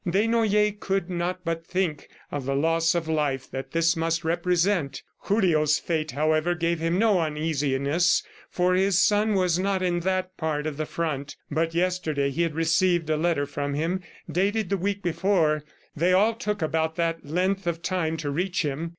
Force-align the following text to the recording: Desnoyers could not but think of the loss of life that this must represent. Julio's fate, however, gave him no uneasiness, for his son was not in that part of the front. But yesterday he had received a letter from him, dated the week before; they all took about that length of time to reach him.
Desnoyers 0.03 0.77
could 0.79 1.11
not 1.11 1.45
but 1.45 1.63
think 1.63 2.09
of 2.31 2.45
the 2.47 2.55
loss 2.55 2.95
of 2.95 3.07
life 3.07 3.51
that 3.51 3.71
this 3.71 3.95
must 3.95 4.23
represent. 4.23 5.03
Julio's 5.27 5.77
fate, 5.77 6.09
however, 6.13 6.55
gave 6.55 6.79
him 6.79 6.97
no 6.97 7.19
uneasiness, 7.19 8.23
for 8.49 8.73
his 8.73 8.97
son 8.97 9.35
was 9.35 9.59
not 9.59 9.83
in 9.83 9.99
that 9.99 10.35
part 10.37 10.65
of 10.65 10.77
the 10.77 10.87
front. 10.87 11.35
But 11.51 11.75
yesterday 11.75 12.31
he 12.31 12.41
had 12.41 12.55
received 12.55 13.11
a 13.11 13.15
letter 13.15 13.45
from 13.45 13.75
him, 13.75 14.01
dated 14.27 14.71
the 14.71 14.75
week 14.77 15.03
before; 15.03 15.63
they 15.95 16.13
all 16.13 16.33
took 16.33 16.63
about 16.63 16.95
that 16.95 17.23
length 17.23 17.67
of 17.67 17.83
time 17.83 18.17
to 18.25 18.31
reach 18.31 18.63
him. 18.65 18.89